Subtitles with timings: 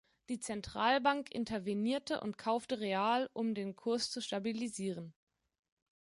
[0.29, 5.13] Die Zentralbank intervenierte und kaufte Real, um den Kurs zu stabilisieren.